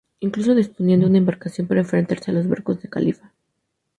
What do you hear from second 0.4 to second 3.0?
disponían de una embarcación para enfrentarse a los barcos del